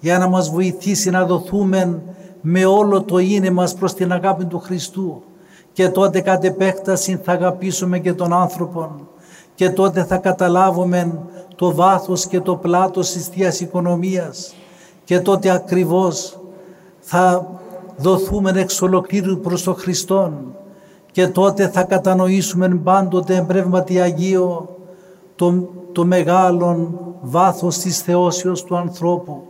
για 0.00 0.18
να 0.18 0.28
μας 0.28 0.50
βοηθήσει 0.50 1.10
να 1.10 1.24
δοθούμε 1.24 2.02
με 2.40 2.64
όλο 2.64 3.02
το 3.02 3.18
είναι 3.18 3.50
μας 3.50 3.74
προς 3.74 3.94
την 3.94 4.12
αγάπη 4.12 4.44
του 4.44 4.58
Χριστού. 4.58 5.22
Και 5.72 5.88
τότε 5.88 6.20
κατ' 6.20 6.44
επέκταση 6.44 7.20
θα 7.22 7.32
αγαπήσουμε 7.32 7.98
και 7.98 8.12
τον 8.12 8.32
άνθρωπο 8.32 8.90
και 9.54 9.70
τότε 9.70 10.04
θα 10.04 10.16
καταλάβουμε 10.16 11.18
το 11.56 11.74
βάθος 11.74 12.26
και 12.26 12.40
το 12.40 12.56
πλάτος 12.56 13.12
της 13.12 13.26
Θείας 13.26 13.60
Οικονομίας. 13.60 14.54
Και 15.04 15.20
τότε 15.20 15.50
ακριβώς 15.50 16.38
θα 17.00 17.50
δοθούμε 17.96 18.52
εξ 18.54 18.82
ολοκλήρου 18.82 19.40
προς 19.40 19.62
τον 19.62 19.74
Χριστόν 19.74 20.32
και 21.14 21.28
τότε 21.28 21.68
θα 21.68 21.82
κατανοήσουμε 21.82 22.68
πάντοτε 22.68 23.36
εμπρεύματι 23.36 24.00
Αγίο 24.00 24.76
το, 25.36 25.68
το 25.92 26.04
μεγάλο 26.04 26.90
βάθος 27.20 27.78
της 27.78 28.00
θεώσεως 28.00 28.64
του 28.64 28.76
ανθρώπου. 28.76 29.42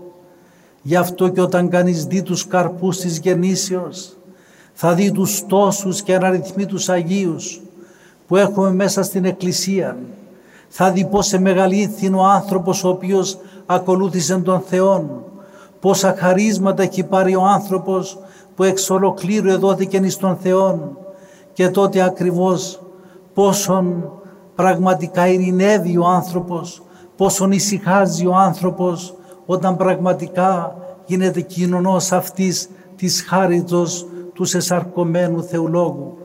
Γι' 0.83 0.96
αυτό 0.96 1.29
και 1.29 1.40
όταν 1.40 1.68
κανείς 1.68 2.05
δει 2.05 2.22
τους 2.22 2.46
καρπούς 2.46 2.98
της 2.98 3.18
γεννήσεως 3.18 4.16
θα 4.72 4.94
δει 4.94 5.12
τους 5.12 5.46
τόσους 5.46 6.03
και 6.03 6.14
αναριθμίτους 6.14 6.88
Αγίους 6.88 7.61
που 8.27 8.37
έχουμε 8.37 8.72
μέσα 8.72 9.03
στην 9.03 9.24
Εκκλησία. 9.24 9.96
Θα 10.68 10.90
δει 10.90 11.05
πως 11.05 11.33
μεγαλύτερο 11.33 12.18
ο 12.18 12.24
άνθρωπος 12.24 12.85
ο 12.85 12.88
οποίος 12.88 13.38
ακολούθησε 13.66 14.38
τον 14.38 14.61
Θεόν 14.61 15.11
πόσα 15.81 16.14
χαρίσματα 16.18 16.83
έχει 16.83 17.03
πάρει 17.05 17.35
ο 17.35 17.42
άνθρωπος 17.42 18.18
που 18.55 18.62
εξ 18.62 18.90
ολοκλήρου 18.90 19.48
εδόθηκε 19.48 19.96
εις 19.96 20.16
τον 20.16 20.37
Θεόν 20.37 20.98
και 21.55 21.69
τότε 21.69 22.03
ακριβώς 22.03 22.83
πόσον 23.35 24.12
πραγματικά 24.55 25.29
ειρηνεύει 25.29 25.99
ο 25.99 26.07
άνθρωπος, 26.07 26.83
πόσον 27.17 27.53
ησυχάζει 27.53 28.27
ο 28.27 28.35
άνθρωπος 28.35 29.14
όταν 29.47 29.77
πραγματικά 29.77 30.77
γίνεται 31.05 31.40
κοινωνός 31.40 32.12
αυτής 32.12 32.69
της 32.97 33.25
χάριτος 33.29 34.07
του 34.33 34.45
σεσαρκωμένου 34.45 35.43
Θεολόγου. 35.43 36.19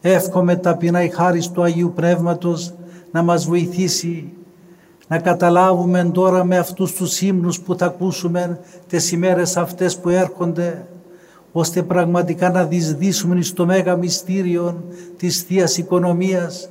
Εύχομαι 0.00 0.56
ταπεινά 0.56 1.02
η 1.02 1.08
χάρις 1.08 1.50
του 1.50 1.62
Αγίου 1.62 1.92
Πνεύματος 1.94 2.74
να 3.10 3.22
μας 3.22 3.46
βοηθήσει 3.46 4.32
να 5.08 5.18
καταλάβουμε 5.18 6.10
τώρα 6.12 6.44
με 6.44 6.58
αυτούς 6.58 6.92
τους 6.92 7.20
ύμνους 7.20 7.60
που 7.60 7.74
θα 7.78 7.86
ακούσουμε 7.86 8.60
τις 8.88 9.12
ημέρες 9.12 9.56
αυτές 9.56 9.98
που 9.98 10.08
έρχονται, 10.08 10.86
ώστε 11.56 11.82
πραγματικά 11.82 12.50
να 12.50 12.64
δυσδύσουμε 12.64 13.42
στο 13.42 13.66
μέγα 13.66 13.96
μυστήριο 13.96 14.84
της 15.16 15.42
θείας 15.42 15.76
Οικονομίας 15.78 16.70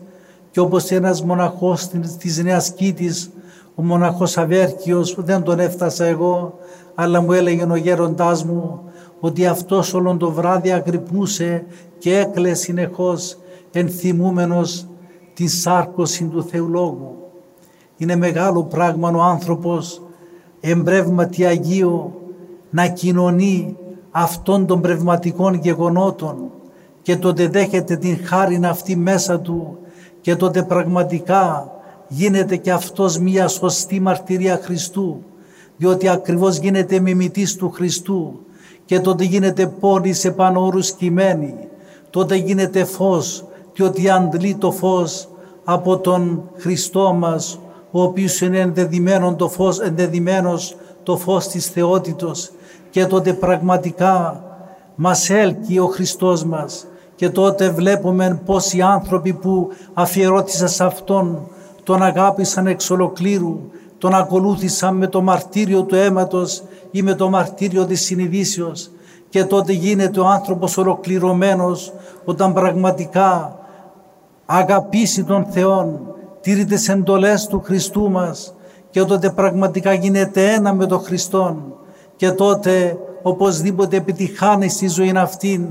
και 0.51 0.59
όπως 0.59 0.91
ένας 0.91 1.23
μοναχός 1.23 1.89
της 2.17 2.43
Νέας 2.43 2.71
Κήτης, 2.71 3.31
ο 3.75 3.83
μοναχός 3.83 4.37
Αβέρκιος, 4.37 5.15
δεν 5.17 5.43
τον 5.43 5.59
έφτασα 5.59 6.05
εγώ, 6.05 6.57
αλλά 6.95 7.21
μου 7.21 7.31
έλεγε 7.31 7.65
ο 7.71 7.75
γέροντάς 7.75 8.43
μου 8.43 8.79
ότι 9.19 9.45
αυτός 9.45 9.93
όλον 9.93 10.17
το 10.17 10.31
βράδυ 10.31 10.71
αγρυπνούσε 10.71 11.65
και 11.97 12.17
έκλαιγε 12.17 12.53
συνεχώς 12.53 13.37
ενθυμούμενος 13.71 14.87
την 15.33 15.49
σάρκωση 15.49 16.25
του 16.25 16.43
Θεού 16.43 16.69
Λόγου. 16.69 17.15
Είναι 17.97 18.15
μεγάλο 18.15 18.63
πράγμα 18.63 19.09
ο 19.09 19.21
άνθρωπος 19.21 20.01
εμπρεύματι 20.59 21.45
Αγίο 21.45 22.13
να 22.69 22.87
κοινωνεί 22.87 23.77
αυτών 24.15 24.65
των 24.65 24.81
πνευματικών 24.81 25.53
γεγονότων 25.53 26.35
και 27.01 27.15
τότε 27.15 27.47
δέχεται 27.47 27.95
την 27.95 28.17
χάρη 28.25 28.59
αυτή 28.63 28.95
μέσα 28.95 29.39
του 29.39 29.77
και 30.21 30.35
τότε 30.35 30.63
πραγματικά 30.63 31.71
γίνεται 32.07 32.55
και 32.55 32.71
αυτός 32.71 33.17
μια 33.17 33.47
σωστή 33.47 33.99
μαρτυρία 33.99 34.59
Χριστού 34.63 35.23
διότι 35.77 36.09
ακριβώς 36.09 36.57
γίνεται 36.57 36.99
μιμητής 36.99 37.55
του 37.55 37.71
Χριστού 37.71 38.39
και 38.85 38.99
τότε 38.99 39.23
γίνεται 39.23 39.67
πόνη 39.67 40.13
σε 40.13 40.31
πάνω 40.31 40.65
όρους 40.65 40.91
κειμένη 40.91 41.55
τότε 42.09 42.35
γίνεται 42.35 42.83
φως 42.83 43.45
διότι 43.73 44.09
αντλεί 44.09 44.55
το 44.55 44.71
φως 44.71 45.27
από 45.63 45.97
τον 45.97 46.49
Χριστό 46.57 47.13
μας 47.13 47.59
ο 47.91 48.01
οποίος 48.01 48.41
είναι 48.41 48.59
ενδεδειμένο 48.59 49.35
το 49.35 49.49
φως, 49.49 49.79
ενδεδειμένος 49.79 50.75
το 51.03 51.17
φως 51.17 51.47
της 51.47 51.67
θεότητος 51.67 52.51
και 52.93 53.05
τότε 53.05 53.33
πραγματικά 53.33 54.43
μας 54.95 55.29
έλκει 55.29 55.79
ο 55.79 55.85
Χριστός 55.87 56.43
μας. 56.43 56.85
Και 57.15 57.29
τότε 57.29 57.69
βλέπουμε 57.69 58.41
πως 58.45 58.73
οι 58.73 58.81
άνθρωποι 58.81 59.33
που 59.33 59.69
αφιερώτησαν 59.93 60.69
σε 60.69 60.83
Αυτόν 60.83 61.47
τον 61.83 62.03
αγάπησαν 62.03 62.67
εξ 62.67 62.89
ολοκλήρου, 62.89 63.59
τον 63.97 64.13
ακολούθησαν 64.13 64.95
με 64.95 65.07
το 65.07 65.21
μαρτύριο 65.21 65.83
του 65.83 65.95
αίματος 65.95 66.63
ή 66.91 67.01
με 67.01 67.13
το 67.13 67.29
μαρτύριο 67.29 67.85
της 67.85 68.01
συνειδήσεως. 68.01 68.89
Και 69.29 69.43
τότε 69.43 69.71
γίνεται 69.73 70.19
ο 70.19 70.27
άνθρωπος 70.27 70.77
ολοκληρωμένος 70.77 71.93
όταν 72.25 72.53
πραγματικά 72.53 73.57
αγαπήσει 74.45 75.23
τον 75.23 75.45
Θεόν, 75.45 75.99
τήρει 76.41 76.65
τις 76.65 76.89
εντολές 76.89 77.47
του 77.47 77.61
Χριστού 77.61 78.11
μας. 78.11 78.55
Και 78.89 79.03
τότε 79.03 79.29
πραγματικά 79.29 79.93
γίνεται 79.93 80.53
ένα 80.53 80.73
με 80.73 80.85
τον 80.85 80.99
Χριστόν 80.99 81.73
και 82.15 82.31
τότε 82.31 82.97
οπωσδήποτε 83.21 83.97
επιτυχάνει 83.97 84.69
στη 84.69 84.87
ζωή 84.87 85.11
αυτήν 85.15 85.67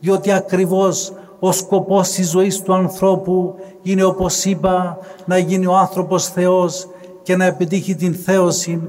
διότι 0.00 0.32
ακριβώς 0.32 1.12
ο 1.38 1.52
σκοπός 1.52 2.08
της 2.08 2.30
ζωής 2.30 2.62
του 2.62 2.74
ανθρώπου 2.74 3.54
είναι 3.82 4.04
όπως 4.04 4.44
είπα 4.44 4.98
να 5.24 5.38
γίνει 5.38 5.66
ο 5.66 5.76
άνθρωπος 5.76 6.26
Θεός 6.28 6.88
και 7.22 7.36
να 7.36 7.44
επιτύχει 7.44 7.94
την 7.94 8.14
θέωση 8.14 8.82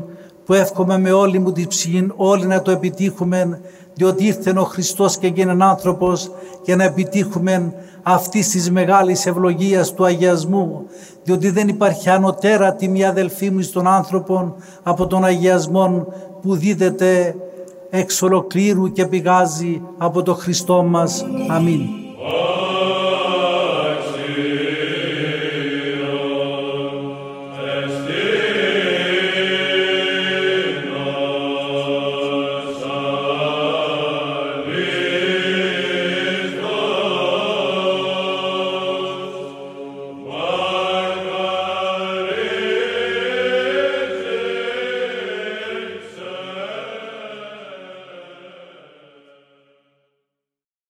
που 0.45 0.53
εύχομαι 0.53 0.97
με 0.97 1.11
όλη 1.11 1.39
μου 1.39 1.51
την 1.51 1.67
ψυχή 1.67 2.07
όλοι 2.15 2.45
να 2.45 2.61
το 2.61 2.71
επιτύχουμε 2.71 3.61
διότι 3.97 4.25
ήρθε 4.25 4.53
ο 4.57 4.63
Χριστός 4.63 5.17
και 5.17 5.27
γίνει 5.27 5.63
άνθρωπος 5.63 6.31
για 6.63 6.75
να 6.75 6.83
επιτύχουμε 6.83 7.73
αυτής 8.03 8.49
της 8.49 8.71
μεγάλης 8.71 9.25
ευλογίας 9.25 9.93
του 9.93 10.05
αγιασμού, 10.05 10.85
διότι 11.23 11.49
δεν 11.49 11.67
υπάρχει 11.67 12.09
ανωτέρα 12.09 12.75
τιμή 12.75 13.05
αδελφή 13.05 13.49
μου 13.49 13.61
στον 13.61 13.87
άνθρωπο 13.87 14.55
από 14.83 15.07
τον 15.07 15.25
αγιασμό 15.25 16.05
που 16.41 16.55
δίδεται 16.55 17.35
εξ 17.89 18.21
ολοκλήρου 18.21 18.91
και 18.91 19.05
πηγάζει 19.05 19.81
από 19.97 20.23
το 20.23 20.33
Χριστό 20.33 20.83
μας. 20.83 21.25
Αμήν. 21.49 22.06